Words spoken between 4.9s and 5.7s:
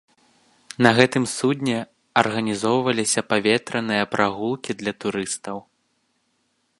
турыстаў.